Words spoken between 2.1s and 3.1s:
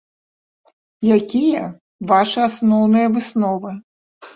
вашы асноўныя